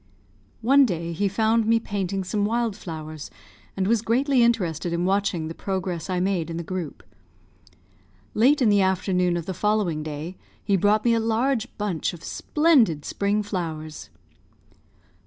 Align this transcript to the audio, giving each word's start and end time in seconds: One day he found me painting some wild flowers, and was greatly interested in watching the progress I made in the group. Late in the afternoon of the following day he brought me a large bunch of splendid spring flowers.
One 0.63 0.83
day 0.83 1.13
he 1.13 1.27
found 1.27 1.67
me 1.67 1.79
painting 1.79 2.23
some 2.23 2.43
wild 2.43 2.75
flowers, 2.75 3.29
and 3.77 3.85
was 3.85 4.01
greatly 4.01 4.41
interested 4.41 4.93
in 4.93 5.05
watching 5.05 5.47
the 5.47 5.53
progress 5.53 6.09
I 6.09 6.19
made 6.19 6.49
in 6.49 6.57
the 6.57 6.63
group. 6.63 7.03
Late 8.33 8.63
in 8.63 8.69
the 8.69 8.81
afternoon 8.81 9.37
of 9.37 9.45
the 9.45 9.53
following 9.53 10.01
day 10.01 10.37
he 10.63 10.75
brought 10.75 11.05
me 11.05 11.13
a 11.13 11.19
large 11.19 11.67
bunch 11.77 12.13
of 12.13 12.23
splendid 12.23 13.05
spring 13.05 13.43
flowers. 13.43 14.09